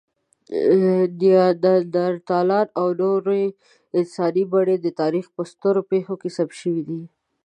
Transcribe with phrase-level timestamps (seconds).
[1.19, 3.43] نیاندرتالان او نورې
[3.97, 7.01] انساني بڼې د تاریخ په سترو پېښو کې ثبت شوي دي.